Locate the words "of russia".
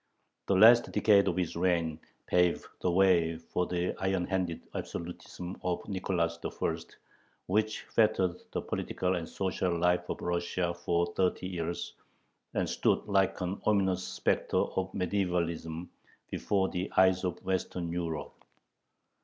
10.09-10.73